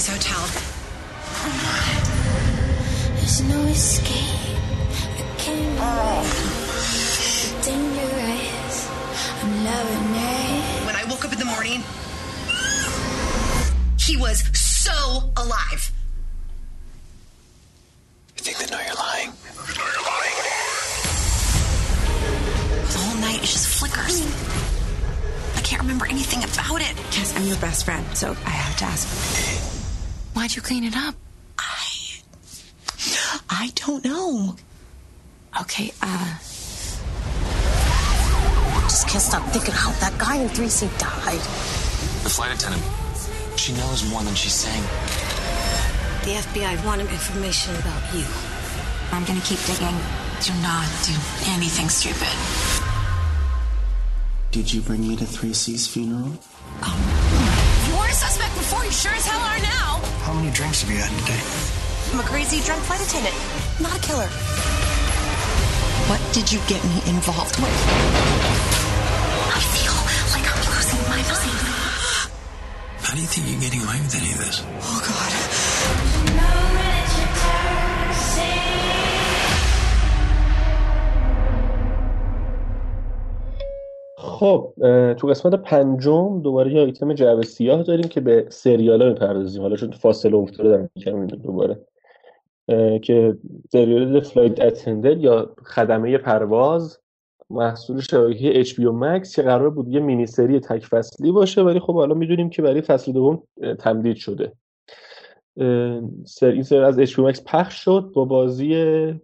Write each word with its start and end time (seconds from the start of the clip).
his 0.00 0.08
hotel. 0.08 0.40
There's 3.16 3.42
no 3.42 3.60
escape. 3.68 4.56
I 5.18 5.34
can't 5.36 5.78
oh. 5.78 6.24
dangerous. 7.62 8.88
I'm 9.42 9.64
loving 9.64 10.14
it. 10.16 10.86
When 10.86 10.96
I 10.96 11.04
woke 11.04 11.24
up 11.26 11.32
in 11.34 11.38
the 11.38 11.44
morning, 11.44 11.82
he 13.98 14.16
was 14.16 14.40
so 14.58 15.30
alive. 15.36 15.92
I 18.36 18.40
think 18.40 18.56
they 18.56 18.66
know 18.74 18.80
you're 18.80 18.94
lying. 18.94 19.32
They 19.44 19.74
know 19.76 19.84
you're 19.84 20.06
lying. 20.14 20.36
The 22.88 22.98
whole 23.04 23.20
night 23.20 23.42
it 23.42 23.50
just 23.52 23.68
flickers. 23.68 24.24
I 25.58 25.60
can't 25.60 25.82
remember 25.82 26.06
anything 26.06 26.42
about 26.42 26.80
it. 26.80 26.96
Yes, 27.18 27.36
I'm 27.36 27.44
your 27.44 27.58
best 27.58 27.84
friend, 27.84 28.06
so 28.16 28.30
I 28.46 28.50
have 28.50 28.76
to 28.78 28.84
ask. 28.86 29.69
Why'd 30.40 30.56
you 30.56 30.62
clean 30.62 30.84
it 30.84 30.96
up? 30.96 31.14
I 31.58 32.22
I 33.50 33.70
don't 33.74 34.02
know. 34.02 34.56
Okay, 35.60 35.92
uh 36.00 36.38
just 38.88 39.06
can't 39.06 39.22
stop 39.22 39.46
thinking 39.52 39.74
how 39.74 39.92
that 40.00 40.16
guy 40.18 40.36
in 40.36 40.48
3C 40.48 40.88
died. 40.98 41.42
The 42.24 42.30
flight 42.30 42.54
attendant, 42.54 42.82
she 43.56 43.74
knows 43.74 44.08
more 44.08 44.22
than 44.22 44.34
she's 44.34 44.54
saying. 44.54 44.82
The 46.24 46.40
FBI 46.40 46.86
wanted 46.86 47.10
information 47.10 47.76
about 47.76 48.02
you. 48.14 48.24
I'm 49.12 49.26
gonna 49.26 49.44
keep 49.44 49.60
digging. 49.68 49.98
Do 50.40 50.54
not 50.64 50.88
do 51.04 51.12
anything 51.52 51.90
stupid. 51.90 52.32
Did 54.52 54.72
you 54.72 54.80
bring 54.80 55.06
me 55.06 55.16
to 55.16 55.24
3C's 55.26 55.86
funeral? 55.86 56.32
Um, 56.80 56.96
you 57.84 57.92
weren't 57.94 58.10
a 58.10 58.14
suspect 58.14 58.54
before, 58.54 58.82
you 58.86 58.90
sure 58.90 59.12
as 59.12 59.26
hell 59.26 59.38
are 59.38 59.58
now. 59.58 59.59
How 59.59 59.59
many 60.50 60.56
drinks 60.56 60.82
have 60.82 60.90
you 60.90 60.98
had 60.98 61.10
today? 61.20 61.40
I'm 62.12 62.20
a 62.20 62.22
crazy 62.22 62.60
drunk 62.60 62.82
flight 62.82 63.00
attendant, 63.00 63.34
not 63.80 63.96
a 63.96 64.00
killer. 64.00 64.26
What 66.08 66.20
did 66.32 66.50
you 66.50 66.58
get 66.66 66.82
me 66.84 67.02
involved 67.06 67.56
with? 67.60 67.70
I 69.54 69.60
feel 69.74 69.94
like 70.34 70.46
I'm 70.50 70.58
losing 70.74 71.02
my 71.08 71.22
mind. 71.22 71.50
How 73.02 73.14
do 73.14 73.20
you 73.20 73.26
think 73.26 73.48
you're 73.48 73.60
getting 73.60 73.82
away 73.82 74.00
with 74.00 74.14
any 74.14 74.32
of 74.32 74.38
this? 74.38 74.62
Oh, 74.82 75.00
God. 75.06 76.79
خب 84.40 84.72
تو 85.12 85.26
قسمت 85.26 85.54
پنجم 85.54 86.42
دوباره 86.42 86.72
یه 86.72 86.80
آیتم 86.80 87.12
جعبه 87.12 87.42
سیاه 87.42 87.82
داریم 87.82 88.08
که 88.08 88.20
به 88.20 88.46
سریال 88.48 89.02
ها 89.02 89.08
می‌پردازیم. 89.08 89.62
حالا 89.62 89.76
چون 89.76 89.90
فاصله 89.90 90.36
افتاده 90.36 90.68
دارم 90.68 90.90
می‌کنم 90.94 91.26
دوباره. 91.26 91.78
که 93.02 93.36
سریال 93.72 94.20
Flight 94.20 94.60
Attendant 94.60 95.16
یا 95.16 95.54
خدمه 95.64 96.18
پرواز 96.18 96.98
محصول 97.50 98.00
شبکه 98.00 98.64
HBO 98.64 98.92
Max 99.02 99.34
که 99.34 99.42
قرار 99.42 99.70
بود 99.70 99.88
یه 99.88 100.00
مینی 100.00 100.26
سری 100.26 100.60
تک 100.60 100.86
فصلی 100.86 101.32
باشه 101.32 101.62
ولی 101.62 101.80
خب 101.80 101.94
حالا 101.94 102.14
می‌دونیم 102.14 102.50
که 102.50 102.62
برای 102.62 102.80
فصل 102.80 103.12
دوم 103.12 103.42
تمدید 103.78 104.16
شده. 104.16 104.52
سر 106.24 106.46
این 106.46 106.62
سری 106.62 106.78
از 106.78 107.00
HBO 107.00 107.32
Max 107.32 107.42
پخش 107.46 107.74
شد 107.84 108.10
با 108.14 108.24
بازی 108.24 108.74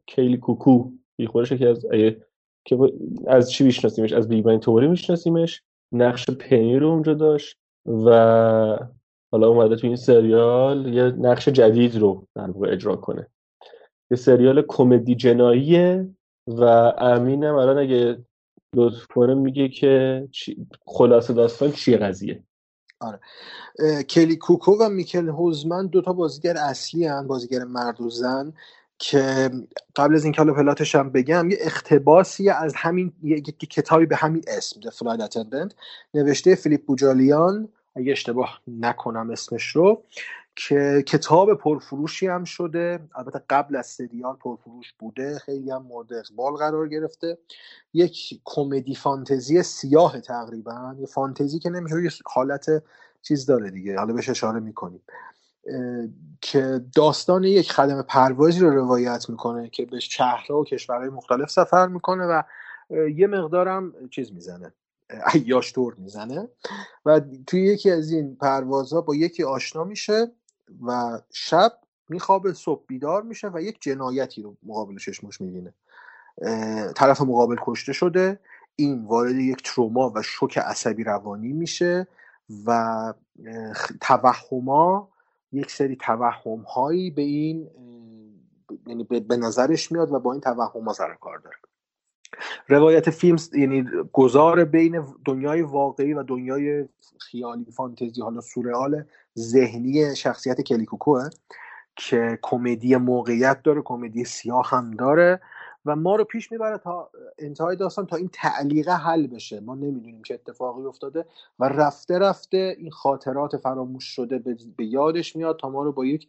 کیلی 0.06 0.36
کوکو. 0.36 0.91
خودش 1.26 1.52
که 1.52 1.68
از 1.68 1.86
که 2.66 2.78
از 3.27 3.50
چی 3.50 3.65
میشناسیمش؟ 3.65 4.12
از 4.12 4.28
Big 4.28 4.58
Theory 4.58 4.88
میشناسیمش. 4.88 5.62
نقش 5.93 6.31
پنی 6.31 6.78
رو 6.78 6.88
اونجا 6.88 7.15
داشت 7.15 7.59
و 7.87 8.10
حالا 9.32 9.49
اومده 9.49 9.77
تو 9.77 9.87
این 9.87 9.97
سریال 9.97 10.94
یه 10.94 11.03
نقش 11.03 11.49
جدید 11.49 11.97
رو 11.97 12.27
در 12.34 12.50
واقع 12.50 12.72
اجرا 12.72 12.97
کنه. 12.97 13.27
یه 14.10 14.16
سریال 14.16 14.65
کمدی 14.69 15.15
جناییه 15.15 16.09
و 16.47 16.62
امینم 16.99 17.54
الان 17.54 17.78
اگه 17.78 18.19
لطف 18.75 19.06
کنه 19.06 19.34
میگه 19.34 19.69
که 19.69 20.28
خلاصه 20.87 21.33
داستان 21.33 21.72
چیه 21.72 21.97
قضیه. 21.97 22.43
آره. 23.00 23.21
کیلی 24.02 24.36
کوکو 24.37 24.72
و 24.81 24.88
میکل 24.88 25.28
هویسمن 25.28 25.86
دوتا 25.87 26.12
بازیگر 26.12 26.56
اصلی 26.56 27.06
هن 27.06 27.27
بازیگر 27.27 27.65
مرد 27.65 28.00
و 28.00 28.10
زن. 28.10 28.53
که 28.98 29.50
قبل 29.96 30.14
از 30.14 30.24
این 30.24 30.34
حالا 30.34 30.54
پلاتش 30.54 30.94
هم 30.94 31.10
بگم 31.10 31.50
یه 31.50 31.58
اختباسی 31.60 32.50
از 32.50 32.74
همین 32.76 33.12
یه 33.22 33.40
کتابی 33.40 34.06
به 34.06 34.16
همین 34.16 34.42
اسم 34.48 34.80
The 34.80 34.92
Flight 34.92 35.28
Attendant 35.28 35.74
نوشته 36.14 36.54
فیلیپ 36.54 36.86
بوجالیان 36.86 37.68
اگه 37.96 38.12
اشتباه 38.12 38.60
نکنم 38.68 39.30
اسمش 39.30 39.68
رو 39.68 40.02
که 40.56 41.04
کتاب 41.06 41.54
پرفروشی 41.54 42.26
هم 42.26 42.44
شده. 42.44 43.00
البته 43.14 43.42
قبل 43.50 43.76
از 43.76 43.86
سریال 43.86 44.36
پرفروش 44.36 44.92
بوده 44.98 45.38
خیلی 45.38 45.70
هم 45.70 45.82
مورد 45.82 46.12
اقبال 46.12 46.52
قرار 46.52 46.88
گرفته. 46.88 47.38
یک 47.94 48.40
کمدی 48.44 48.94
فانتزی 48.94 49.62
سیاه 49.62 50.20
تقریبا 50.20 50.96
یه 51.00 51.06
فانتزی 51.06 51.58
که 51.58 51.70
نمیشه 51.70 52.02
یه 52.02 52.10
حالت 52.26 52.66
چیز 53.22 53.46
داره 53.46 53.70
دیگه. 53.70 53.98
حالا 53.98 54.12
بهش 54.12 54.28
اشاره 54.28 54.60
می‌کنیم. 54.60 55.02
که 56.41 56.81
داستان 56.94 57.44
یک 57.44 57.72
خدم 57.72 58.03
پروازی 58.03 58.60
رو 58.60 58.71
روایت 58.71 59.28
می‌کنه 59.28 59.69
که 59.69 59.87
به 59.87 60.00
شهرها 60.00 60.60
و 60.60 60.65
کشورهای 60.65 61.09
مختلف 61.09 61.50
سفر 61.50 61.87
می‌کنه 61.87 62.25
و 62.25 62.43
یه 63.15 63.27
مقدارم 63.27 63.93
چیز 64.10 64.32
می‌زنه 64.32 64.72
عیاش 65.34 65.72
طور 65.72 65.94
می‌زنه 65.99 66.49
و 67.06 67.21
توی 67.47 67.65
یکی 67.65 67.91
از 67.91 68.12
این 68.12 68.37
پروازها 68.37 69.00
با 69.00 69.15
یکی 69.15 69.44
آشنا 69.44 69.84
میشه 69.84 70.32
و 70.87 71.21
شب 71.32 71.72
میخوابه 72.09 72.53
صبح 72.53 72.84
بیدار 72.87 73.22
میشه 73.22 73.48
و 73.48 73.60
یک 73.60 73.77
جنایتی 73.81 74.43
رو 74.43 74.56
مقابل 74.62 74.98
چشمش 74.98 75.41
می‌بینه. 75.41 75.75
طرف 76.97 77.21
مقابل 77.21 77.56
کشته 77.62 77.93
شده 77.93 78.41
این 78.77 79.04
وارد 79.04 79.34
یک 79.34 79.62
تروما 79.65 80.12
و 80.15 80.22
شوک 80.22 80.59
عصبی 80.59 81.04
روانی 81.04 81.53
میشه 81.53 82.06
و 82.66 83.15
توهما 84.00 85.09
یک 85.52 85.70
سری 85.70 85.96
توهم 85.96 86.58
هایی 86.58 87.10
به 87.10 87.22
این 87.22 87.70
یعنی 88.86 89.04
به 89.04 89.36
نظرش 89.36 89.92
میاد 89.92 90.12
و 90.12 90.18
با 90.18 90.32
این 90.32 90.40
توهم 90.40 90.84
ها 90.84 90.92
سر 90.92 91.14
کار 91.14 91.38
داره. 91.38 91.56
روایت 92.68 93.10
فیلم 93.10 93.36
یعنی 93.52 93.84
گذار 94.12 94.64
بین 94.64 95.06
دنیای 95.24 95.62
واقعی 95.62 96.12
و 96.12 96.22
دنیای 96.22 96.88
خیالی 97.20 97.64
فانتزی 97.76 98.22
حالا 98.22 98.40
سورئال 98.40 99.04
ذهنی 99.38 100.16
شخصیت 100.16 100.60
کلیکوکوه 100.60 101.28
که 101.96 102.38
کمدی 102.42 102.96
موقعیت 102.96 103.62
داره 103.62 103.82
کمدی 103.82 104.24
سیاه 104.24 104.68
هم 104.70 104.90
داره. 104.90 105.40
و 105.86 105.97
ما 105.97 106.16
رو 106.16 106.24
پیش 106.24 106.52
می‌بره 106.52 106.78
تا 106.78 107.10
انتهای 107.38 107.76
داستان 107.76 108.06
تا 108.06 108.16
این 108.16 108.30
تعلیقه 108.32 108.92
حل 108.92 109.26
بشه. 109.26 109.60
ما 109.60 109.74
نمی‌دونیم 109.74 110.22
چه 110.22 110.34
اتفاقی 110.34 110.84
افتاده 110.84 111.24
و 111.58 111.69
رفته 111.69 112.19
رفته 112.19 112.76
این 112.78 112.91
خاطرات 112.91 113.56
فراموش 113.56 114.04
شده 114.04 114.38
به 114.76 114.84
یادش 114.84 115.36
میاد 115.36 115.58
تا 115.58 115.69
ما 115.69 115.82
رو 115.82 115.92
با 115.92 116.04
یک 116.04 116.28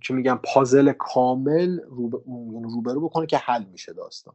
چه 0.00 0.14
میگم 0.14 0.40
پازل 0.54 0.92
کامل 0.92 1.78
یعنی 2.26 2.62
روبرو 2.74 3.00
بکنه 3.00 3.26
که 3.26 3.36
حل 3.36 3.64
میشه 3.64 3.92
داستان. 3.92 4.34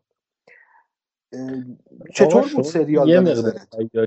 چطور 2.16 2.49
بود 2.55 2.64
سریال 2.64 3.09
یه 3.09 3.20
مقدار 3.20 4.05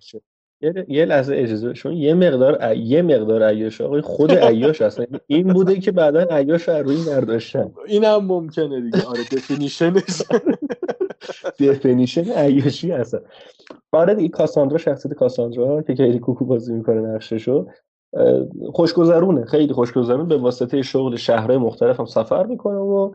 یه 0.88 1.04
لحظه 1.04 1.34
اجازه 1.36 1.74
شما 1.74 1.92
یه 1.92 2.14
مقدار 2.14 2.76
یه 2.76 3.02
مقدار 3.02 3.42
عیاش 3.42 3.80
آقای 3.80 4.00
خود 4.00 4.32
عیاش 4.32 4.82
اصلا 4.82 5.06
این 5.26 5.52
بوده 5.52 5.80
که 5.80 5.92
بعدا 5.92 6.26
عیاش 6.30 6.68
رو 6.68 6.74
روی 6.74 7.04
برداشتن. 7.06 7.72
این 7.86 8.04
هم 8.04 8.24
ممکنه 8.24 8.80
دیگه. 8.80 9.02
آره 9.06 9.20
دفینیشنش 9.20 10.22
دفینیشن 11.60 12.30
عیاشی 12.46 12.90
هستن 12.90 13.18
آره 13.92 14.14
دیگه 14.14 14.28
کاساندرا 14.28 14.78
شخصیت 14.78 15.14
کاساندرا 15.14 15.82
که 15.82 15.94
کیری 15.94 16.18
کوکو 16.18 16.44
بازی 16.44 16.72
می‌کنه 16.72 17.00
نقششو. 17.00 17.66
خوشگذرونه. 18.72 19.44
خیلی 19.44 19.72
خوشگذرون. 19.72 20.28
به 20.28 20.36
واسطه 20.36 20.82
شغل 20.82 21.16
شهرهای 21.16 21.56
مختلف 21.56 22.00
هم 22.00 22.06
سفر 22.06 22.46
می‌کنه 22.46 22.78
و 22.78 23.12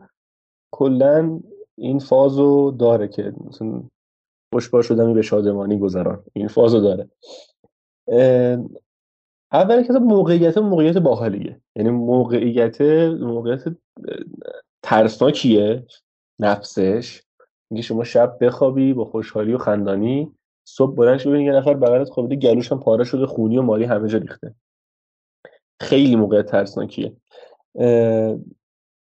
کلا 0.72 1.40
این 1.78 1.98
فازو 1.98 2.70
داره 2.70 3.08
که 3.08 3.32
مثلا 3.48 3.82
خوشبار 4.52 4.82
شدمی 4.82 5.14
به 5.14 5.22
شادمانی 5.22 5.78
گذران. 5.78 6.24
این 6.32 6.48
فازو 6.48 6.80
داره. 6.80 7.08
اولی 9.52 9.84
که 9.84 9.92
موقعیت 9.92 10.58
موقعیت 10.58 10.98
باحالیه. 10.98 11.60
یعنی 11.76 11.90
موقعیت 11.90 12.80
موقعیت 13.20 13.64
ترسناکیه 14.82 15.86
نفسش. 16.38 17.22
میگه 17.70 17.82
شما 17.82 18.04
شب 18.04 18.38
بخوابی 18.40 18.92
با 18.92 19.04
خوشحالی 19.04 19.52
و 19.52 19.58
خندانی 19.58 20.32
صبح 20.68 20.94
بلند 20.94 21.18
شو 21.18 21.36
یه 21.36 21.52
نفر 21.52 21.74
بغلت 21.74 22.08
خوابیده 22.08 22.48
گلوش 22.48 22.72
هم 22.72 22.80
پاره 22.80 23.04
شده 23.04 23.26
خونی 23.26 23.58
و 23.58 23.62
مالی 23.62 23.84
همه 23.84 24.08
جا 24.08 24.18
ریخته. 24.18 24.54
خیلی 25.80 26.16
موقع 26.16 26.42
ترسناکیه. 26.42 27.12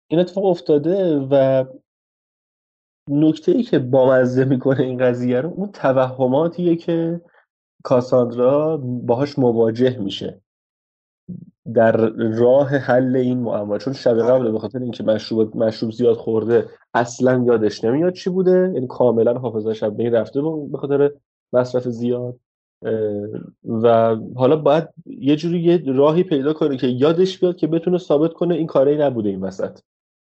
این 0.07 0.19
اتفاق 0.19 0.45
افتاده 0.45 1.19
و 1.31 1.65
نکته 3.09 3.51
ای 3.51 3.63
که 3.63 3.79
بامزه 3.79 4.45
می‌کنه 4.45 4.79
این 4.79 4.97
قضیه 4.97 5.41
رو 5.41 5.49
اون 5.49 5.71
توهماتیه 5.71 6.75
که 6.75 7.21
کاساندرا 7.83 8.77
باهاش 8.77 9.39
مواجه 9.39 9.97
میشه. 9.97 10.41
در 11.73 11.91
راه 12.17 12.69
حل 12.69 13.15
این 13.15 13.39
معما 13.39 13.77
چون 13.77 13.93
شب 13.93 14.19
قبل 14.19 14.51
به 14.51 14.59
خاطر 14.59 14.79
اینکه 14.79 15.03
مشروب 15.03 15.57
مشروب 15.57 15.91
زیاد 15.91 16.17
خورده 16.17 16.69
اصلا 16.93 17.43
یادش 17.47 17.83
نمیاد 17.83 18.13
چی 18.13 18.29
بوده. 18.29 18.71
یعنی 18.73 18.87
کاملا 18.87 19.33
حافظه 19.33 19.73
شب 19.73 19.99
این 19.99 20.13
رفته 20.13 20.41
به 20.71 20.77
خاطر 20.77 21.11
مصرف 21.53 21.83
زیاد. 21.83 22.39
و 23.65 24.15
حالا 24.35 24.55
باید 24.55 24.87
یه 25.05 25.35
جوری 25.35 25.59
یه 25.59 25.83
راهی 25.85 26.23
پیدا 26.23 26.53
کنه 26.53 26.77
که 26.77 26.87
یادش 26.87 27.39
بیاد 27.39 27.55
که 27.55 27.67
بتونه 27.67 27.97
ثابت 27.97 28.33
کنه 28.33 28.55
این 28.55 28.67
کاری 28.67 28.97
نبوده 28.97 29.29
این 29.29 29.41
وسط. 29.41 29.79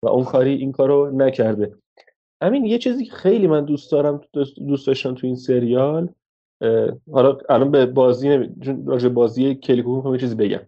و 0.02 0.08
اون 0.08 0.24
کاری 0.24 0.54
این 0.54 0.72
کارو 0.72 1.10
نکرده. 1.10 1.74
همین 2.42 2.64
یه 2.64 2.78
چیزی 2.78 3.04
که 3.04 3.12
خیلی 3.12 3.46
من 3.46 3.64
دوست 3.64 3.92
دارم 3.92 4.20
دوست 4.68 4.86
داشتم 4.86 5.14
تو 5.14 5.26
این 5.26 5.36
سریال 5.36 6.08
حالا 7.12 7.38
الان 7.48 7.70
به 7.70 7.86
بازی 7.86 8.28
نمی... 8.28 8.48
راجع 8.86 9.08
بازی 9.08 9.54
کلیکو 9.54 9.96
می‌خوام 9.96 10.14
یه 10.14 10.20
چیزی 10.20 10.34
بگم. 10.34 10.60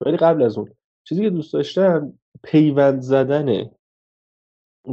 ولی 0.00 0.16
قبل 0.16 0.42
از 0.42 0.58
اون 0.58 0.70
چیزی 1.04 1.22
که 1.22 1.30
دوست 1.30 1.52
داشتم 1.52 2.12
پیوند 2.42 3.00
زدن 3.00 3.70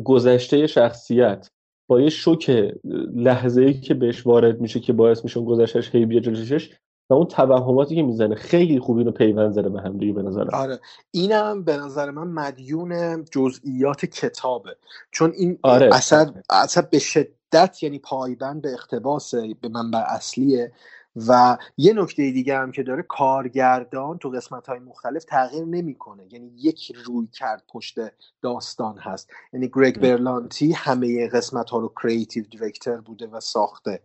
گذشته 0.04 0.68
شخصیت 0.68 1.50
با 1.88 2.02
یه 2.02 2.10
شوک 2.10 2.74
لحظه 3.14 3.62
ای 3.62 3.74
که 3.74 3.94
بهش 3.94 4.28
وارد 4.28 4.62
میشه 4.62 4.80
که 4.80 4.94
باعث 4.94 5.24
میشه 5.24 5.38
اون 5.38 5.48
گذشتش 5.48 5.96
هی 5.96 6.06
بیا 6.06 6.20
جلوشش 6.20 6.78
و 7.10 7.14
اون 7.14 7.28
توهماتی 7.28 7.96
که 7.96 8.02
می‌زنه 8.02 8.36
خیلی 8.36 8.80
خوب 8.80 8.98
اینو 8.98 9.12
پیوند 9.12 9.52
زده 9.52 9.70
به 9.70 9.82
هم 9.82 9.98
دیگه 9.98 10.14
به 10.14 10.22
نظرم. 10.22 10.50
آره. 10.54 10.80
اینم 11.12 11.64
به 11.64 11.78
نظر 11.78 12.12
من 12.12 12.28
مدیون 12.28 13.24
جزئیات 13.26 14.06
کتابه. 14.06 14.76
چون 15.12 15.34
این 15.38 15.60
آره. 15.64 15.96
اثر 15.96 16.32
اثر 16.50 16.82
به 16.82 17.00
شدت 17.00 17.84
یعنی 17.84 18.00
پایبند 18.00 18.62
به 18.62 18.74
اقتباس 18.74 19.36
به 19.36 19.70
منبع 19.70 20.04
اصلیه. 20.08 20.72
و 21.16 21.58
یه 21.78 21.94
نکته 21.94 22.32
دیگه 22.32 22.58
هم 22.58 22.72
که 22.72 22.84
داره 22.84 23.04
کارگردان 23.04 24.18
تو 24.18 24.30
قسمت 24.30 24.68
های 24.68 24.80
مختلف 24.80 25.24
تغییر 25.26 25.66
نمی‌کنه. 25.66 26.28
یعنی 26.32 26.52
یک 26.56 26.92
روی 27.06 27.28
کرد 27.28 27.64
پشت 27.74 28.00
داستان 28.42 28.98
هست. 28.98 29.30
یعنی 29.54 29.68
گرگ 29.68 30.00
برلانتی 30.00 30.72
همه 30.72 31.28
قسمت 31.28 31.70
ها 31.70 31.78
رو 31.78 31.94
کریتیو 32.04 32.44
دیرکتر 32.44 32.98
بوده 32.98 33.28
و 33.28 33.40
ساخته. 33.40 34.02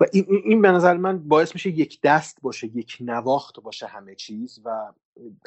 و 0.00 0.04
این, 0.12 0.26
این 0.44 0.62
به 0.62 0.72
نظر 0.72 0.96
من 0.96 1.18
باعث 1.28 1.54
میشه 1.54 1.70
یک 1.70 2.00
دست 2.02 2.38
باشه 2.42 2.66
یک 2.66 2.98
نواخت 3.00 3.60
باشه 3.60 3.86
همه 3.86 4.14
چیز 4.14 4.60
و 4.64 4.92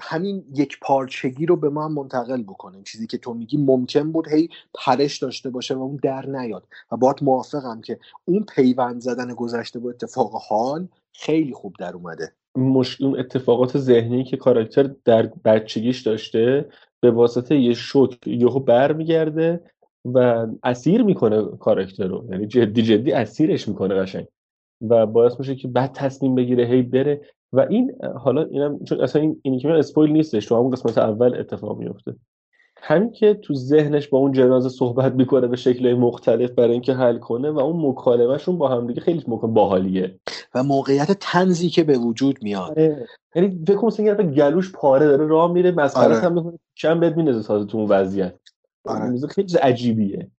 همین 0.01 0.45
یک 0.55 0.79
پارچگی 0.81 1.45
رو 1.45 1.55
به 1.55 1.69
ما 1.69 1.85
هم 1.85 1.93
منتقل 1.93 2.43
بکنه. 2.43 2.83
چیزی 2.83 3.07
که 3.07 3.17
تو 3.17 3.33
میگی 3.33 3.57
ممکن 3.57 4.11
بود 4.11 4.27
هی 4.27 4.49
پرش 4.73 5.17
داشته 5.17 5.49
باشه 5.49 5.75
و 5.75 5.81
اون 5.81 5.99
در 6.03 6.25
نیاد. 6.25 6.67
و 6.91 6.97
باید 6.97 7.15
موافقم 7.21 7.81
که 7.81 7.99
اون 8.25 8.45
پیوند 8.55 9.01
زدن 9.01 9.33
گذشته 9.33 9.79
با 9.79 9.89
اتفاق 9.89 10.31
حال 10.33 10.87
خیلی 11.13 11.53
خوب 11.53 11.75
در 11.79 11.93
اومده. 11.93 12.31
مشکل 12.55 13.19
اتفاقات 13.19 13.77
ذهنی 13.77 14.23
که 14.23 14.37
کاراکتر 14.37 14.89
در 15.05 15.31
بچگیش 15.45 16.01
داشته 16.01 16.69
به 16.99 17.11
واسطه 17.11 17.59
یه 17.59 17.73
شوک 17.73 18.27
یهو 18.27 18.59
برمیگرده 18.59 19.63
و 20.05 20.47
اسیر 20.63 21.03
می‌کنه 21.03 21.45
کاراکتر 21.45 22.07
رو. 22.07 22.27
یعنی 22.31 22.47
جدی 22.47 22.81
جدی 22.81 23.11
اسیرش 23.11 23.67
می‌کنه 23.67 23.95
قشنگ. 23.95 24.27
و 24.81 25.05
باعث 25.05 25.39
میشه 25.39 25.55
که 25.55 25.67
بعد 25.67 25.91
تصمیم 25.93 26.35
بگیره 26.35 26.65
هی 26.65 26.81
بره 26.81 27.21
و 27.55 27.65
این 27.69 27.91
حالا 28.19 28.43
اینم 28.43 28.83
چون 28.83 29.01
اصلا 29.01 29.21
این 29.21 29.39
اینی 29.41 29.59
که 29.59 29.69
اسپویل 29.69 30.11
نیستش 30.11 30.45
تو 30.45 30.55
همون 30.55 30.69
قسمت 30.69 30.97
اول 30.97 31.35
اتفاق 31.39 31.77
میفته. 31.77 32.15
همین 32.77 33.11
که 33.11 33.33
تو 33.33 33.53
ذهنش 33.53 34.07
با 34.07 34.17
اون 34.17 34.31
جنازه 34.31 34.69
صحبت 34.69 35.13
می‌کنه 35.13 35.47
به 35.47 35.55
شکل 35.55 35.93
مختلف 35.93 36.51
برای 36.51 36.71
اینکه 36.71 36.93
حل 36.93 37.17
کنه 37.17 37.51
و 37.51 37.59
اون 37.59 37.89
مکالمهشون 37.89 38.57
با 38.57 38.67
هم 38.67 38.87
دیگه 38.87 39.01
خیلی 39.01 39.23
مکالمه 39.27 39.53
باحالیه. 39.53 40.19
و 40.55 40.63
موقعیت 40.63 41.11
تنزی 41.11 41.69
که 41.69 41.83
به 41.83 41.97
وجود 41.97 42.43
میاد. 42.43 42.69
آره. 42.69 43.07
یعنی 43.35 43.63
فکر 43.67 43.75
کنم 43.75 44.31
گلوش 44.31 44.71
پاره 44.71 45.07
داره 45.07 45.27
راه 45.27 45.51
میره 45.51 45.71
مسخره 45.71 46.05
آره. 46.05 46.19
هم 46.19 46.33
می‌کنه 46.33 46.59
چند 46.75 46.99
بد 46.99 47.17
مینزه 47.17 47.47
تازه 47.47 47.65
تو 47.65 47.77
اون 47.77 47.89
وضعیت. 47.89 48.35
آره. 48.85 49.27
خیلی 49.27 49.57
عجیبیه. 49.57 50.31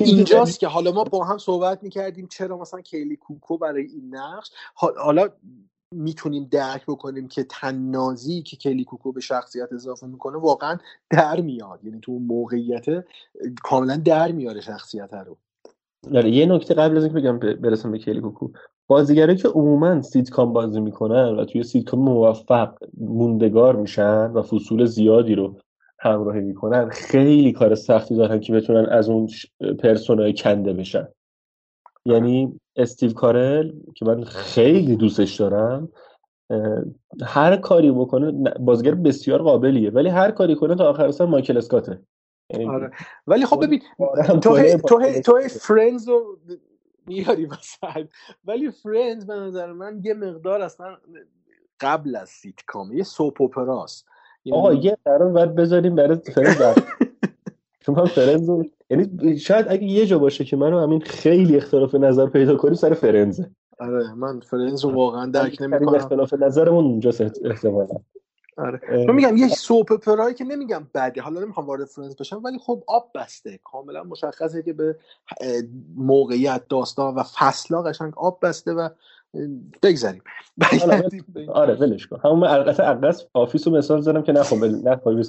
اینجاست 0.00 0.60
که 0.60 0.66
حالا 0.66 0.92
ما 0.92 1.04
با 1.04 1.24
هم 1.24 1.38
صحبت 1.38 1.82
می‌کردیم 1.82 2.26
چرا 2.26 2.58
مثلا 2.58 2.80
کیلی 2.80 3.16
کوکو 3.16 3.58
برای 3.58 3.82
این 3.82 4.14
نقش. 4.14 4.50
حالا 4.74 5.28
می‌تونیم 5.94 6.48
درک 6.50 6.82
بکنیم 6.86 7.28
که 7.28 7.44
تنازی 7.44 8.42
که 8.42 8.56
کلی 8.56 8.84
کوکو 8.84 9.12
به 9.12 9.20
شخصیت 9.20 9.72
اضافه 9.72 10.06
می‌کنه 10.06 10.38
واقعا 10.38 10.78
در 11.10 11.40
میاد. 11.40 11.80
یعنی 11.84 12.00
تو 12.00 12.12
موقعیت 12.12 12.86
کاملا 13.62 13.96
در 13.96 14.32
میاره 14.32 14.60
شخصیت 14.60 15.14
رو. 15.14 15.36
آره 16.14 16.30
یه 16.30 16.46
نکته 16.46 16.74
قبل 16.74 16.96
از 16.96 17.04
اینکه 17.04 17.20
بگم 17.20 17.38
برسم 17.38 17.92
به 17.92 17.98
کیلی 17.98 18.20
کوکو. 18.20 18.48
بازیگرایی 18.86 19.38
که 19.38 19.48
عموما 19.48 20.02
سیتکام 20.02 20.52
بازی 20.52 20.80
می‌کنن 20.80 21.36
و 21.38 21.44
توی 21.44 21.62
سیتکام 21.62 22.00
موفق 22.00 22.74
موندگار 23.00 23.76
میشن 23.76 24.30
و 24.30 24.42
فصول 24.42 24.84
زیادی 24.84 25.34
رو 25.34 25.56
همراهی 25.98 26.40
می‌کنن 26.40 26.88
خیلی 26.88 27.52
کار 27.52 27.74
سختی 27.74 28.16
دارن 28.16 28.40
که 28.40 28.52
بتونن 28.52 28.86
از 28.86 29.08
اون 29.08 29.28
persona 29.78 30.27
ی 30.27 30.34
کنده 30.34 30.72
بشن. 30.72 31.08
یعنی 32.04 32.60
استیو 32.78 33.12
کرل 33.12 33.72
که 33.94 34.04
من 34.04 34.24
خیلی 34.24 34.96
دوستش 34.96 35.36
دارم 35.36 35.88
هر 37.22 37.56
کاری 37.56 37.90
بکنه 37.90 38.50
بازیگر 38.60 38.94
بسیار 38.94 39.42
قابلیه 39.42 39.90
ولی 39.90 40.08
هر 40.08 40.30
کاری 40.30 40.54
کنه 40.54 40.74
تا 40.74 40.90
آخر 40.90 41.10
سر 41.10 41.26
مایکل 41.26 41.56
اسکاته. 41.56 42.02
یعنی 42.50 42.66
آره. 42.66 42.90
ولی 43.26 43.46
خب 43.46 43.64
ببین 43.64 43.82
تو 44.42 44.78
تو 44.88 45.20
تو 45.24 45.40
Friends 45.48 46.08
رو 46.08 46.38
میاری 47.06 47.46
مثلا 47.46 48.06
ولی 48.44 48.70
Friends 48.70 49.26
به 49.26 49.34
نظر 49.34 49.72
من 49.72 50.00
یه 50.04 50.14
مقدار 50.14 50.62
اصلا 50.62 50.96
قبل 51.80 52.16
از 52.16 52.28
سیتکام 52.28 52.92
یه 52.92 53.02
soap 53.02 53.42
opera 53.42 53.88
ست 53.88 54.06
آقا 54.52 54.74
یه 54.74 54.96
قرار 55.04 55.32
باید 55.32 55.54
بذاریم 55.54 55.94
برای 55.94 56.16
Friends 56.34 56.78
چون 57.80 57.94
من 57.94 58.06
فرندز 58.06 58.50
یعنی 58.90 59.38
شاید 59.38 59.66
اگه 59.68 59.84
یه 59.84 60.06
جا 60.06 60.18
باشه 60.18 60.44
که 60.44 60.56
من 60.56 60.80
و 60.80 60.85
امین 60.85 61.00
خیلی 61.00 61.56
اختلاف 61.56 61.94
نظر 61.94 62.26
پیدا 62.26 62.56
کنیم 62.56 62.74
سر 62.74 62.94
Friends 62.94 63.38
ه. 63.38 63.50
آره 63.80 64.14
من 64.14 64.40
Friends 64.40 64.84
رو 64.84 64.90
واقعا 64.94 65.26
درک 65.26 65.62
نمی‌کنم. 65.62 65.94
اختلاف 65.94 66.34
نظرمون 66.34 66.84
اونجاست 66.84 67.20
احتمالا. 67.44 67.94
آره. 68.56 68.80
من 69.06 69.14
میگم 69.14 69.36
یه 69.36 69.48
soap 69.48 69.92
opera 69.92 70.22
یی 70.22 70.34
که 70.34 70.44
نمیگم 70.44 70.86
بده. 70.94 71.20
حالا 71.20 71.40
نمی‌خوام 71.40 71.66
وارد 71.66 71.84
Friends 71.84 72.16
بشم 72.16 72.42
ولی 72.44 72.58
خب 72.58 72.82
آب 72.86 73.10
بسته. 73.14 73.60
کاملا 73.64 74.02
مشخصه 74.04 74.62
که 74.62 74.72
به 74.72 74.96
موقعیت 75.96 76.62
داستان 76.68 77.14
و 77.14 77.22
فصلا 77.22 77.82
قشنگ 77.82 78.12
آب 78.16 78.38
بسته 78.42 78.72
و 78.72 78.88
بگذاریم 79.82 80.22
آره 81.48 81.74
ولش 81.74 82.06
کن. 82.06 82.20
همون 82.24 82.44
اصلا 82.44 82.86
The 82.86 83.24
Office 83.34 83.68
رو 83.68 83.76
مثال 83.76 84.00
زدم 84.00 84.22
که 84.22 84.32
نخوام 84.32 84.64
نخوام 84.88 85.22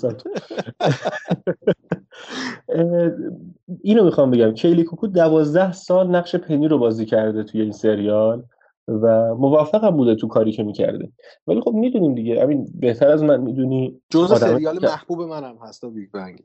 اینو 3.82 4.04
می‌خوام 4.04 4.32
بگم. 4.32 4.52
کیلی 4.52 4.84
کوکو 4.84 5.08
دوازده 5.08 5.72
سال 5.72 6.08
نقش 6.08 6.36
پنی 6.36 6.68
رو 6.68 6.78
بازی 6.78 7.06
کرده 7.06 7.44
توی 7.44 7.62
این 7.62 7.72
سریال 7.72 8.44
و 8.88 9.36
موفق 9.36 9.84
هم 9.84 9.98
بوده 9.98 10.16
تو 10.16 10.28
کاری 10.28 10.52
که 10.52 10.64
می‌کرده. 10.64 11.12
ولی 11.48 11.62
خب 11.62 11.72
می‌دونیم 11.72 12.16
دیگه. 12.16 12.42
امین 12.42 12.68
بهتر 12.74 13.08
از 13.08 13.24
من 13.24 13.42
می‌دونی 13.42 14.02
جزء 14.10 14.36
سریال 14.36 14.80
محبوب 14.86 15.22
منم 15.22 15.58
هست 15.62 15.86
Big 15.86 16.12
Bang. 16.12 16.44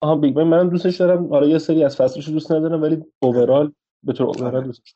آها 0.00 0.16
Big 0.16 0.34
Bang 0.34 0.46
منم 0.46 0.68
دوستش 0.68 0.96
دارم. 0.96 1.28
حالا 1.28 1.46
یه 1.46 1.58
سری 1.58 1.84
از 1.84 1.96
فصلش 1.96 2.28
دوست 2.28 2.52
ندارم 2.52 2.82
ولی 2.82 3.04
اوورال 3.22 3.72
به 4.02 4.12
طور 4.12 4.26
اوورال 4.26 4.54
آره. 4.56 4.66
دوستش 4.66 4.94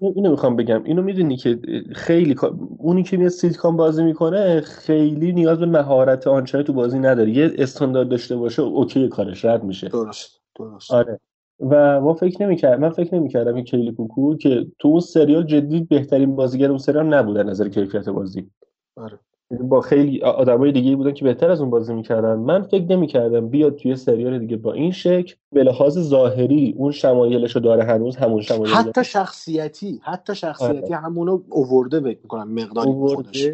اینو 0.00 0.30
می‌خوام 0.30 0.56
بگم. 0.56 0.84
اینو 0.84 1.02
می‌دونی 1.02 1.36
که 1.36 1.58
خیلی 1.94 2.34
اونی 2.78 3.02
که 3.02 3.16
میاد 3.16 3.30
سیتکام 3.30 3.76
بازی 3.76 4.04
می‌کنه 4.04 4.60
خیلی 4.60 5.32
نیاز 5.32 5.58
به 5.58 5.66
مهارت 5.66 6.26
آنچنانی 6.26 6.66
تو 6.66 6.72
بازی 6.72 6.98
نداره. 6.98 7.30
یه 7.30 7.52
استاندارد 7.58 8.08
داشته 8.08 8.36
باشه 8.36 8.62
OK 8.62 9.08
کارش 9.08 9.44
رد 9.44 9.64
میشه. 9.64 9.88
درست 9.88 10.40
درست. 10.56 10.90
آره. 10.90 11.20
و 11.60 12.00
ما 12.00 12.14
فکر 12.14 12.42
نمی‌کردم 12.42 12.80
من 12.80 12.90
فکر 12.90 13.14
نمی‌کردم 13.14 13.54
این 13.54 13.64
کیلی 13.64 13.92
کوکو 13.92 14.36
که 14.36 14.66
تو 14.78 14.88
اون 14.88 15.00
سریال 15.00 15.46
جدی 15.46 15.80
بهترین 15.80 16.36
بازیگر 16.36 16.68
اون 16.68 16.78
سریال 16.78 17.06
نبود 17.06 17.38
نظر 17.38 17.68
کیفیت 17.68 18.08
بازی. 18.08 18.50
آره. 18.96 19.18
با 19.50 19.80
خیلی 19.80 20.22
آدمای 20.22 20.72
دیگه 20.72 20.96
بودن 20.96 21.12
که 21.12 21.24
بهتر 21.24 21.50
از 21.50 21.60
اون 21.60 21.70
بازی 21.70 21.94
می‌کردن. 21.94 22.34
من 22.34 22.62
فکر 22.62 22.84
نمی‌کردم 22.84 23.48
بیاد 23.48 23.76
توی 23.76 23.96
سریال 23.96 24.38
دیگه 24.38 24.56
با 24.56 24.72
این 24.72 24.92
شکل 24.92 25.34
به 25.52 25.62
لحاظ 25.62 25.98
ظاهری 25.98 26.74
اون 26.76 26.92
شمایلش 26.92 27.52
رو 27.52 27.60
داره 27.60 27.84
هنوز 27.84 28.16
همون 28.16 28.40
شمایل 28.40 28.74
حتی 28.74 29.04
شخصیتی 29.04 30.00
حتی 30.02 30.34
شخصیتی 30.34 30.94
آره. 30.94 30.96
همونو 30.96 31.40
اوورده 31.48 32.00
فکر 32.00 32.18
می‌کنم 32.22 32.52
مقداری 32.52 32.92
خودش. 32.92 33.48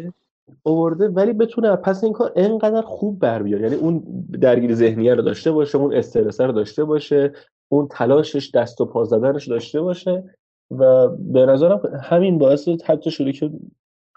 اوورده 0.63 1.07
ولی 1.07 1.33
بتونه 1.33 1.75
پس 1.75 2.03
این 2.03 2.13
کار 2.13 2.31
انقدر 2.35 2.81
خوب 2.81 3.19
بر 3.19 3.43
بیاد. 3.43 3.61
یعنی 3.61 3.75
اون 3.75 4.03
درگیر 4.41 4.75
ذهنیه 4.75 5.13
رو 5.13 5.21
داشته 5.21 5.51
باشه 5.51 5.77
اون 5.77 5.93
استرس 5.93 6.41
رو 6.41 6.51
داشته 6.51 6.83
باشه 6.83 7.33
اون 7.69 7.87
تلاشش 7.91 8.51
دست 8.51 8.81
و 8.81 8.85
پا 8.85 9.03
زدنش 9.03 9.47
داشته 9.47 9.81
باشه 9.81 10.23
و 10.71 11.07
به 11.07 11.45
نظرم 11.45 11.81
همین 12.03 12.37
باعث 12.37 12.69
حتی 12.85 13.11
شده 13.11 13.31
که 13.31 13.51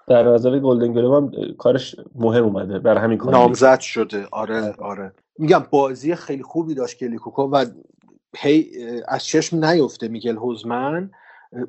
در 0.09 0.23
نظر 0.23 0.59
گلدن 0.59 0.93
گلوب 0.93 1.15
هم 1.15 1.53
کارش 1.59 1.97
مهم 2.15 2.45
اومده 2.45 2.79
برای 2.79 3.01
همین 3.01 3.19
کار. 3.19 3.33
نامزد 3.33 3.81
شده. 3.81 4.27
آره 4.33 4.75
آره. 4.79 5.13
میگم 5.39 5.67
بازی 5.71 6.15
خیلی 6.15 6.43
خوبی 6.43 6.75
داشت 6.75 6.99
کلی 6.99 7.17
کوکو 7.17 7.43
و 7.43 7.65
هی 8.37 8.71
از 9.09 9.25
چشم 9.25 9.65
نیفته 9.65 10.09
میگل 10.09 10.37
هوزمن. 10.37 11.11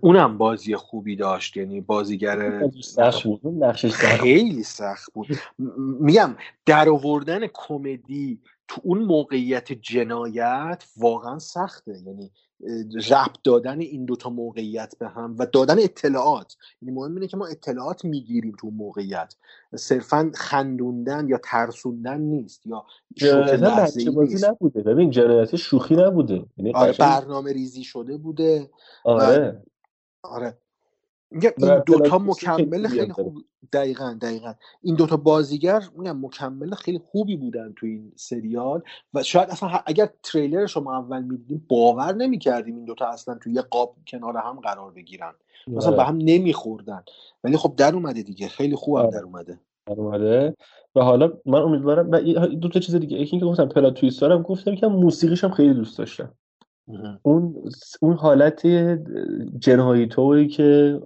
اونم 0.01 0.37
بازی 0.37 0.75
خوبی 0.75 1.15
داشت. 1.15 1.57
یعنی 1.57 1.81
بازیگر 1.81 2.69
سخت 2.81 3.23
بود. 3.23 3.41
خیلی 3.91 4.63
سخت 4.63 5.13
بود. 5.13 5.27
میگم 5.99 6.35
در 6.65 6.89
آوردن 6.89 7.47
کمدی 7.53 8.39
تو 8.69 8.81
اون 8.83 8.99
موقعیت 8.99 9.71
جنایت 9.71 10.83
واقعا 10.97 11.39
سخته. 11.39 12.01
یعنی 12.05 12.31
ربط 13.09 13.37
دادن 13.43 13.79
این 13.79 14.05
دوتا 14.05 14.29
موقعیت 14.29 14.93
به 14.99 15.07
هم 15.07 15.35
و 15.39 15.45
دادن 15.45 15.79
اطلاعات. 15.79 16.55
یعنی 16.81 16.95
مهم 16.95 17.13
اینه 17.13 17.27
که 17.27 17.37
ما 17.37 17.47
اطلاعات 17.47 18.05
می‌گیریم 18.05 18.55
تو 18.59 18.69
موقعیت. 18.69 19.35
صرفا 19.75 20.31
خندوندن 20.35 21.27
یا 21.27 21.39
ترسوندن 21.43 22.21
نیست 22.21 22.67
یا 22.67 22.85
ای 23.95 24.09
بازی 24.09 24.47
نبوده. 24.47 24.81
ببین 24.83 25.09
جنایت 25.09 25.55
شوخی 25.55 25.95
نبوده. 25.95 26.45
یعنی 26.57 26.73
آره 26.73 26.93
برنامه 26.99 27.53
ریزی 27.53 27.83
شده 27.83 28.17
بوده 28.17 28.69
آره. 29.03 29.63
آره. 30.23 30.57
میگم 31.31 31.51
این 31.57 31.79
دوتا 31.85 32.17
مکمل 32.17 32.85
هم 32.85 32.87
خیلی 32.87 33.11
خوب 33.11 33.37
دقیقا 33.73 34.17
دقیقا. 34.21 34.53
این 34.81 34.95
دوتا 34.95 35.17
بازیگر 35.17 35.81
میگم 35.97 36.25
مکمل 36.25 36.75
خیلی 36.75 37.01
خوبی 37.11 37.37
بودن 37.37 37.73
تو 37.75 37.85
این 37.85 38.11
سریال 38.15 38.81
و 39.13 39.23
شاید 39.23 39.49
اصلا 39.49 39.69
اگر 39.85 40.09
تریلر 40.23 40.65
شما 40.65 40.97
اول 40.97 41.21
می‌دیدیم 41.21 41.65
باور 41.69 42.15
نمی‌کردیم 42.15 42.75
این 42.75 42.85
دوتا 42.85 43.05
اصلا 43.07 43.35
توی 43.35 43.53
یه 43.53 43.61
قاب 43.61 43.95
کنار 44.07 44.37
هم 44.37 44.59
قرار 44.59 44.91
بگیرن. 44.91 45.33
مثلا 45.67 45.91
به 45.91 45.97
آره 45.97 46.07
هم 46.07 46.17
نمیخوردن. 46.17 47.03
ولی 47.43 47.57
خب 47.57 47.73
در 47.77 47.93
اومده 47.93 48.21
دیگه. 48.21 48.47
خیلی 48.47 48.75
خوبم 48.75 49.01
آره. 49.01 49.11
در 49.11 49.23
اومده. 49.23 49.59
در 49.85 49.93
اومده. 49.93 50.55
و 50.95 51.01
حالا 51.01 51.33
من 51.45 51.61
امیدوارم 51.61 52.11
و 52.11 52.19
دو 52.47 52.69
تا 52.69 52.79
چیز 52.79 52.95
دیگه. 52.95 53.17
یکی 53.17 53.31
اینکه 53.31 53.45
گفتم 53.45 53.65
پلات 53.65 53.93
تویست 53.93 54.23
هم 54.23 54.41
گفتم 54.41 54.75
که 54.75 54.87
موسیقیش 54.87 55.43
هم 55.43 55.51
خیلی 55.51 55.73
دوست 55.73 55.97
داشتم. 55.97 56.33
اون 57.21 57.55
اون 58.01 58.13
حالت 58.13 58.67
جنهایی 59.59 60.07
طوری 60.07 60.47
که 60.47 60.99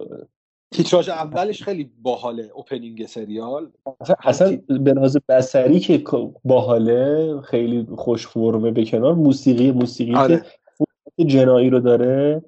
تیتراژ 0.70 1.08
اولش 1.08 1.62
خیلی 1.62 1.90
باحاله 2.02 2.50
اوپنینگ 2.54 3.06
سریال. 3.06 3.70
اصلا. 4.24 4.58
به 4.68 4.92
لحاظ 4.92 5.16
بصری 5.28 5.80
که 5.80 6.04
باحاله 6.44 7.40
خیلی 7.40 7.86
خوش 7.96 8.26
فرمه 8.26 8.70
به 8.70 8.84
کنار 8.84 9.14
موسیقی 9.14 9.72
موسیقی 9.72 10.12
که 10.12 10.18
آره. 10.18 10.42
اون 11.18 11.28
جنایی 11.28 11.70
رو 11.70 11.80
داره 11.80 12.42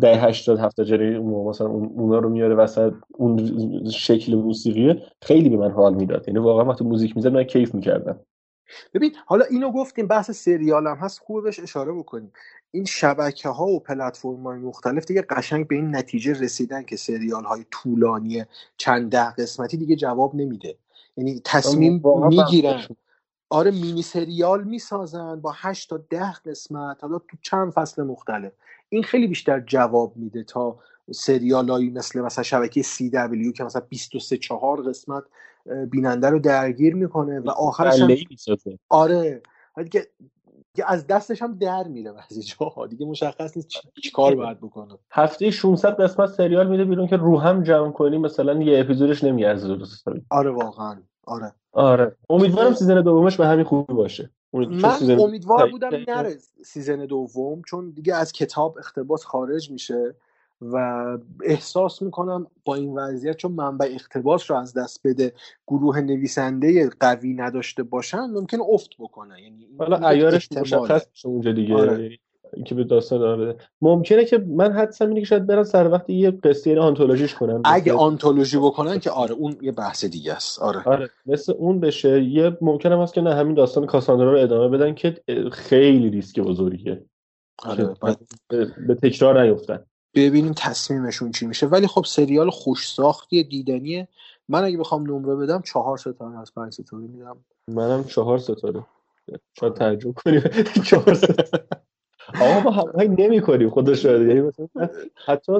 ده 0.00 0.16
80 0.24 0.58
70 0.58 0.86
جنایی 0.86 1.14
اون 1.14 1.48
مثلا 1.48 1.66
اون- 1.66 1.92
اونا 1.96 2.18
رو 2.18 2.28
میاره 2.28 2.54
وسط 2.54 2.92
اون 3.14 3.60
شکل 3.90 4.34
موسیقی 4.34 5.02
خیلی 5.22 5.48
به 5.48 5.56
من 5.56 5.70
حال 5.70 5.94
می‌داد. 5.94 6.28
یعنی 6.28 6.40
واقعا 6.40 6.64
وقتی 6.64 6.84
موزیک 6.84 7.16
می‌زد 7.16 7.28
من 7.32 7.42
کیف 7.44 7.74
می‌کردم. 7.74 8.20
ببین 8.94 9.16
حالا 9.26 9.44
اینو 9.44 9.72
گفتیم 9.72 10.06
بحث 10.06 10.30
سریال 10.30 10.86
هم 10.86 10.96
هست 10.96 11.18
خوبه 11.18 11.40
بهش 11.40 11.60
اشاره 11.60 11.92
بکنیم. 11.92 12.32
این 12.70 12.84
شبکه 12.84 13.48
ها 13.48 13.66
و 13.66 13.80
پلتفرم 13.80 14.42
های 14.42 14.58
مختلف 14.58 15.04
دیگه 15.04 15.22
قشنگ 15.22 15.68
به 15.68 15.74
این 15.74 15.96
نتیجه 15.96 16.32
رسیدن 16.32 16.82
که 16.82 16.96
سریال 16.96 17.44
های 17.44 17.64
طولانی 17.70 18.44
چند 18.76 19.10
ده 19.10 19.30
قسمتی 19.30 19.76
دیگه 19.76 19.96
جواب 19.96 20.34
نمیده. 20.34 20.76
یعنی 21.16 21.40
تصمیم 21.44 22.02
می‌گیرن. 22.28 22.86
آره 23.50 23.70
مینی 23.70 24.02
سریال 24.02 24.64
می‌سازن 24.64 25.40
با 25.40 25.52
8 25.56 25.90
تا 25.90 25.96
ده 26.10 26.32
قسمت 26.32 26.96
حالا 27.00 27.18
تو 27.18 27.36
چند 27.42 27.72
فصل 27.72 28.02
مختلف. 28.02 28.52
این 28.88 29.02
خیلی 29.02 29.26
بیشتر 29.26 29.60
جواب 29.60 30.16
میده 30.16 30.42
تا 30.42 30.78
سریالایی 31.12 31.90
مثل 31.90 32.20
مثلا 32.20 32.44
شبکه 32.44 32.82
سی 32.82 33.10
دبلیو 33.10 33.52
که 33.52 33.64
مثلا 33.64 33.82
23 33.88 34.36
4 34.36 34.82
قسمت 34.82 35.22
بیننده 35.90 36.30
رو 36.30 36.38
درگیر 36.38 36.94
می‌کنه 36.94 37.40
و 37.40 37.50
آخرش 37.50 38.00
هم 38.00 38.10
آره. 38.88 39.42
دیگه 39.82 40.06
از 40.86 41.06
دستش 41.06 41.42
هم 41.42 41.54
در 41.54 41.84
میره 41.88 42.12
بعضی 42.12 42.42
جاها 42.42 42.86
دیگه 42.86 43.06
مشخص 43.06 43.56
نیست 43.56 43.68
چی, 43.68 44.10
کار 44.10 44.34
باید 44.34 44.60
بکنه. 44.60 44.98
هفته 45.10 45.50
600 45.50 46.00
قسمت 46.00 46.28
سریال 46.28 46.68
میده 46.68 46.84
بیرون 46.84 47.06
که 47.06 47.16
رو 47.16 47.38
هم 47.38 47.62
جمع 47.62 47.92
کنی 47.92 48.18
مثلا 48.18 48.62
یه 48.62 48.80
اپیزودش 48.80 49.24
نمیارزه 49.24 49.68
درست 49.68 50.04
آره 50.30 50.50
واقعا. 50.50 50.96
آره. 51.26 51.52
آره. 51.72 52.16
امیدوارم 52.30 52.74
season 52.74 53.02
دومش 53.02 53.36
به 53.36 53.46
همین 53.46 53.64
خوبی 53.64 53.94
باشه. 53.94 54.30
من 54.52 54.92
season 54.98 55.20
امیدوار 55.20 55.70
بودم. 55.70 55.90
نره 56.08 56.36
season 56.64 57.06
دوم 57.06 57.62
چون 57.62 57.90
دیگه 57.90 58.14
از 58.14 58.32
کتاب 58.32 58.78
اقتباس 58.78 59.24
خارج 59.24 59.70
میشه. 59.70 60.14
و 60.60 61.06
احساس 61.44 62.02
می‌کنم 62.02 62.46
با 62.64 62.74
این 62.74 62.98
وضعیت 62.98 63.36
چون 63.36 63.52
منبع 63.52 63.86
اقتباس 63.94 64.50
رو 64.50 64.56
از 64.56 64.74
دست 64.74 65.00
بده 65.06 65.32
گروه 65.66 66.00
نویسنده 66.00 66.90
قوی 67.00 67.34
نداشته 67.34 67.82
باشن 67.82 68.20
ممکن 68.20 68.58
افت 68.72 68.90
بکنه 68.98 69.42
یعنی 69.42 69.68
حالا 69.78 69.96
احتماله 69.96 70.36
مشخص 70.60 71.06
اونجا 71.24 71.52
دیگه 71.52 71.74
آره. 71.74 72.18
اینکه 72.54 72.74
به 72.74 72.84
داستان 72.84 73.40
بده 73.40 73.56
ممکنه 73.82 74.24
که 74.24 74.38
من 74.38 74.72
حدسم 74.72 75.08
اینه 75.08 75.20
که 75.20 75.26
شاید 75.26 75.46
برن 75.46 75.62
سر 75.62 75.88
وقت 75.88 76.10
یه 76.10 76.30
قصه 76.30 76.80
آنتولوژیش 76.80 77.34
کنن 77.34 77.62
اگه 77.64 77.92
آنتولوژی 77.92 78.58
بکنن 78.58 78.98
که 78.98 79.10
آره 79.10 79.34
اون 79.34 79.56
یه 79.62 79.72
بحث 79.72 80.04
دیگه 80.04 80.32
است. 80.32 80.62
آره. 80.62 80.82
آره 80.84 81.10
مثل 81.26 81.52
اون 81.52 81.80
بشه. 81.80 82.22
یه 82.22 82.56
ممکن 82.60 82.92
هم 82.92 83.00
هست 83.00 83.14
که 83.14 83.20
نه 83.20 83.34
همین 83.34 83.54
داستان 83.54 83.86
کاساندرا 83.86 84.32
رو 84.32 84.38
ادامه 84.38 84.78
بدن 84.78 84.94
که 84.94 85.22
خیلی 85.52 86.10
ریسک 86.10 86.40
بزرگیه. 86.40 87.04
آره 87.62 87.84
که 87.84 87.94
باید. 88.00 88.18
به 88.86 88.94
تکرار 88.94 89.42
نیفتن. 89.42 89.84
ببینیم 90.14 90.52
تصمیمشون 90.56 91.32
چی 91.32 91.46
میشه. 91.46 91.66
ولی 91.66 91.86
خب 91.86 92.04
سریال 92.04 92.50
خوش 92.50 92.88
ساختی 92.92 93.44
دیدنیه. 93.44 94.08
من 94.48 94.64
اگه 94.64 94.78
بخوام 94.78 95.02
نمره 95.02 95.36
بدم 95.36 95.62
چهار 95.62 95.98
ستاره 95.98 96.40
از 96.40 96.54
پنج 96.54 96.72
ستاره 96.72 97.02
میدم. 97.02 97.36
منم 97.68 98.04
چهار 98.04 98.38
ستاره. 98.38 98.86
آره. 99.62 99.74
تعجب 99.74 100.12
کنیم 100.12 100.42
چهار 100.88 101.14
ستاره 101.14 101.48
آقا 102.42 102.60
ما 102.60 102.70
هماهنگ 102.70 103.22
نمی 103.22 103.40
کنیم 103.40 103.94
شاهده. 103.94 104.34
یعنی 104.34 104.52
حتی 105.26 105.52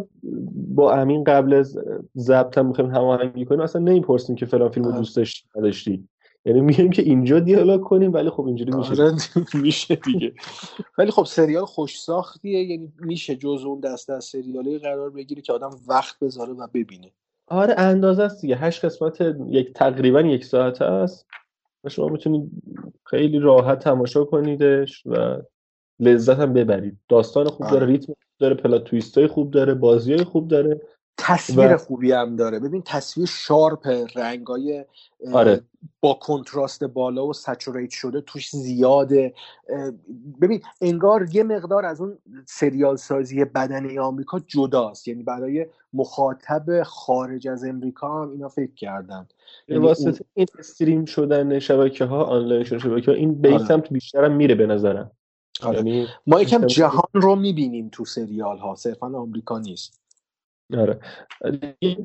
با 0.54 0.92
امین 0.92 1.24
قبل 1.24 1.54
از 1.54 1.78
ضبط 2.16 2.58
هم 2.58 2.66
می‌خوایم 2.66 2.90
هماهنگی 2.90 3.44
کنیم 3.44 3.60
اصلا 3.60 3.82
نمی‌پرسیم 3.82 4.36
که 4.36 4.46
فلان 4.46 4.68
فیلمو. 4.70 4.92
دوست 4.92 5.16
داشتی 5.16 5.48
نداشتی. 5.56 6.08
یعنی 6.44 6.60
میگیم 6.60 6.90
که 6.90 7.02
اینجا 7.02 7.40
دیالوگ 7.40 7.80
کنیم 7.80 8.12
ولی 8.12 8.30
خب 8.30 8.46
اینجوری 8.46 8.72
میشه. 8.72 8.90
آره 8.90 9.16
میشه 9.62 9.96
دیگه. 9.96 10.32
ولی 10.98 11.10
خب 11.10 11.24
سریال 11.24 11.64
خوش 11.64 12.00
ساختیه 12.00 12.62
یعنی 12.64 12.92
میشه 12.98 13.36
جز 13.36 13.64
اون 13.64 13.80
دسته 13.80 14.12
از 14.12 14.24
سریالی 14.24 14.78
قرار 14.78 15.10
بگیره 15.10 15.42
که 15.42 15.52
آدم 15.52 15.70
وقت 15.88 16.18
بذاره 16.18 16.52
و 16.52 16.66
ببینه. 16.74 17.10
آره 17.46 17.74
اندازه 17.78 18.22
است 18.22 18.40
دیگه. 18.40 18.56
هشت 18.56 18.84
قسمت 18.84 19.18
یک 19.46 19.72
تقریبا 19.72 20.20
یک 20.20 20.44
ساعت 20.44 20.82
است. 20.82 21.26
و 21.84 21.88
شما 21.88 22.08
می‌تونید 22.08 22.50
خیلی 23.04 23.38
راحت 23.38 23.78
تماشا 23.78 24.24
کنیدش 24.24 25.06
و 25.06 25.42
لذت 26.00 26.38
هم 26.38 26.52
ببرید. 26.52 26.98
داستان 27.08 27.48
خوب 27.48 27.66
داره 27.66 27.76
آره. 27.76 27.86
ریتم 27.86 28.12
داره 28.38 28.54
پلات 28.54 28.84
تویست 28.84 29.18
های 29.18 29.26
خوب 29.26 29.50
داره 29.50 29.74
بازی 29.74 30.14
های 30.14 30.24
خوب 30.24 30.48
داره. 30.48 30.80
تصویر 31.18 31.74
و 31.74 31.78
خوبی 31.78 32.12
هم 32.12 32.36
داره. 32.36 32.58
ببین 32.58 32.82
تصویر 32.86 33.26
شارپ 33.26 33.86
رنگای 34.14 34.84
آره. 35.32 35.60
با 36.00 36.14
کنتراست 36.14 36.84
بالا 36.84 37.26
و 37.26 37.32
سچوریت 37.32 37.90
شده 37.90 38.20
توش 38.20 38.50
زیاده. 38.50 39.34
ببین 40.40 40.62
انگار 40.80 41.28
یه 41.32 41.42
مقدار 41.42 41.86
از 41.86 42.00
اون 42.00 42.18
سریال 42.46 42.96
سازی 42.96 43.44
بدنه 43.44 44.00
آمریکا 44.00 44.38
جداست. 44.46 45.08
یعنی 45.08 45.22
برای 45.22 45.66
مخاطب 45.92 46.82
خارج 46.82 47.48
از 47.48 47.64
امریکا 47.64 48.22
هم 48.22 48.30
اینا 48.30 48.48
فکر 48.48 48.74
کردن. 48.74 49.28
یعنی 49.68 49.78
اون 49.78 49.88
واسطه 49.88 50.24
این 50.34 50.46
استریم 50.58 51.04
شدن 51.04 51.58
شبکه 51.58 52.04
ها 52.04 52.24
آنلاین 52.24 52.64
شدن 52.64 52.78
شبکه 52.78 53.10
ها 53.10 53.16
این 53.16 53.40
به 53.40 53.48
این 53.48 53.56
آره 53.56 53.66
سمت 53.66 53.92
بیشتر 53.92 54.24
هم 54.24 54.32
میره 54.32 54.54
به 54.54 54.66
نظرم. 54.66 55.10
آره. 55.62 55.76
یعنی 55.76 56.06
ما 56.26 56.42
یکم 56.42 56.66
جهان 56.66 57.10
رو 57.14 57.36
می‌بینیم 57.36 57.88
تو 57.92 58.04
سریال 58.04 58.58
ها 58.58 58.74
صرفا 58.74 59.06
آمریکا 59.06 59.58
نیست. 59.58 60.00
آره. 60.76 61.00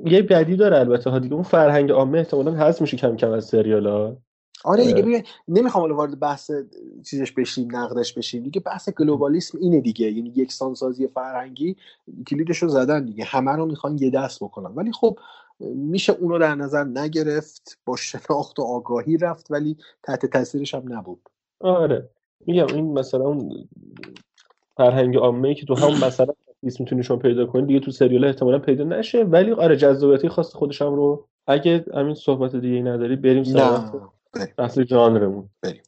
یه 0.05 0.21
بدی 0.21 0.55
داره 0.55 0.79
البته 0.79 1.09
ها 1.09 1.19
دیگه. 1.19 1.33
اون 1.33 1.43
فرهنگ 1.43 1.91
عامه 1.91 2.17
احتمالاً 2.17 2.51
حذف 2.51 2.81
میشه 2.81 2.97
کم 2.97 3.15
کم 3.15 3.31
از 3.31 3.45
سریال 3.45 3.87
ها. 3.87 4.17
آره 4.63 4.85
دیگه 4.85 5.01
ببین 5.01 5.23
نمی‌خوام 5.47 5.81
حالا 5.81 5.95
وارد 5.95 6.19
بحث 6.19 6.51
چیزش 7.05 7.31
بشیم 7.31 7.75
نقدش 7.75 8.13
بشیم. 8.13 8.43
دیگه 8.43 8.61
بحث 8.61 8.89
گلوبالیسم 8.89 9.57
اینه 9.61 9.81
دیگه. 9.81 10.11
یعنی 10.11 10.33
یکسانسازی 10.35 11.07
فرهنگی 11.07 11.75
کلیدشو 12.27 12.67
زدن 12.67 13.05
دیگه. 13.05 13.23
همه 13.23 13.51
رو 13.51 13.65
می‌خوان 13.65 13.97
یه 13.97 14.09
دست 14.09 14.43
بکنن. 14.43 14.75
ولی 14.75 14.91
خب 14.91 15.19
میشه 15.59 16.13
اونو 16.13 16.39
در 16.39 16.55
نظر 16.55 16.83
نگرفت 16.83 17.79
با 17.85 17.95
شناخت 17.95 18.59
و 18.59 18.63
آگاهی 18.63 19.17
رفت 19.17 19.51
ولی 19.51 19.77
تحت 20.03 20.25
تاثیرش 20.25 20.75
هم 20.75 20.93
نبود. 20.93 21.29
آره. 21.59 22.09
میگم 22.45 22.67
این 22.67 22.93
مثلا 22.93 23.23
اون 23.23 23.69
فرهنگ 24.77 25.17
عامه 25.17 25.55
که 25.55 25.65
تو 25.65 25.75
همون 25.75 26.03
مثلا 26.03 26.33
نیست 26.63 26.79
می‌تونی 26.79 27.03
شما 27.03 27.17
پیدا 27.17 27.45
کنی. 27.45 27.65
دیگه 27.65 27.79
تو 27.79 27.91
سریال 27.91 28.25
احتمالاً 28.25 28.59
پیدا 28.59 28.83
نشه. 28.83 29.23
ولی 29.23 29.51
آره 29.51 29.75
جذابیتی 29.75 30.29
خاص 30.29 30.53
خودش 30.55 30.81
هم 30.81 30.95
رو 30.95 31.27
اگه 31.47 31.85
همین 31.93 32.15
صحبت 32.15 32.55
دیگه 32.55 32.75
ای 32.75 32.81
نداری 32.81 33.15
بریم 33.15 33.43
سراغ 33.43 34.09
بحث 34.57 34.79
ژانرمون 34.79 35.49
بریم. 35.61 35.81